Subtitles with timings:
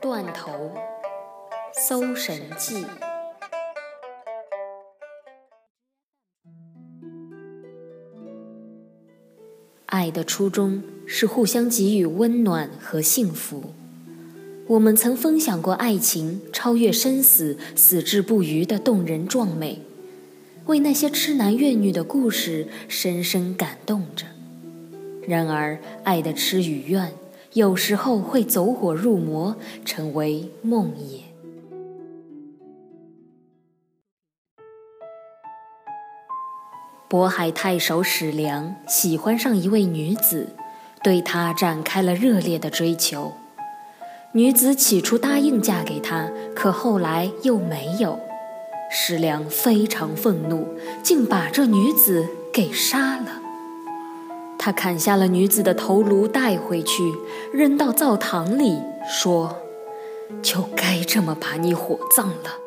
[0.00, 0.50] 断头，
[1.74, 2.76] 《搜神记》。
[9.84, 13.74] 爱的初衷是互相给予温暖和幸福。
[14.68, 19.82] 我们曾分享过爱情超越生死、死志不渝的动人壮美，
[20.64, 24.24] 为那些痴男怨女的故事深深感动着。
[25.28, 27.12] 然而，爱的痴与怨
[27.54, 31.22] 有时候会走火入魔，成为梦魇。
[37.08, 40.50] 渤海太守史良喜欢上一位女子，
[41.02, 43.32] 对她展开了热烈的追求。
[44.32, 48.20] 女子起初答应嫁给他，可后来又没有。
[48.92, 50.68] 史良非常愤怒，
[51.02, 53.42] 竟把这女子给杀了。
[54.62, 57.14] 他砍下了女子的头颅，带回去
[57.50, 58.78] 扔到灶堂里，
[59.08, 59.56] 说
[60.42, 62.58] ：“就该这么把你火葬了。”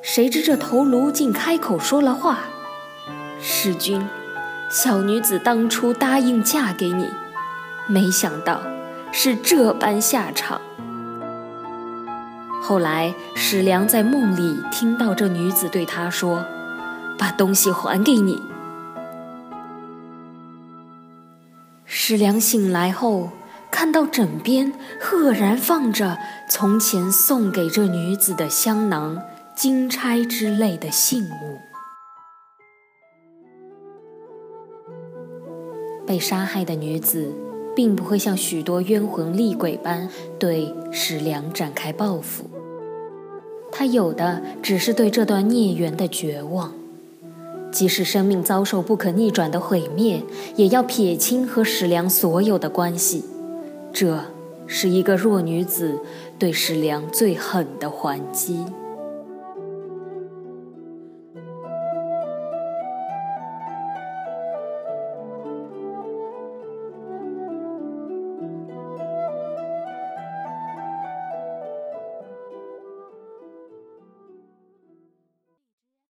[0.00, 2.44] 谁知这头颅竟开口说了话
[3.42, 4.08] ：“世君，
[4.70, 7.08] 小女子当初答应嫁给你，
[7.88, 8.60] 没想到。”
[9.12, 10.60] 是这般下场。
[12.62, 16.44] 后来，史良在梦里听到这女子对他说
[17.18, 18.42] ：“把东西还给你。”
[22.08, 23.30] 史良醒来后，
[23.68, 26.16] 看到枕边赫然放着
[26.48, 29.20] 从前送给这女子的香囊、
[29.56, 31.58] 金钗之类的信物。
[36.06, 37.34] 被杀害的女子。
[37.74, 42.48] 并不会像许多冤魂厉鬼般对史良展开报复，
[43.70, 46.72] 她有的只是对这段孽缘的绝望。
[47.76, 50.22] 即使生命遭受不可逆转的毁灭，
[50.54, 53.22] 也要撇清和石良所有的关系。
[53.92, 54.18] 这
[54.66, 56.00] 是一个弱女子
[56.38, 58.64] 对石良最狠的还击。